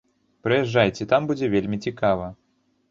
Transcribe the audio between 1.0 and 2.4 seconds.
там будзе вельмі цікава!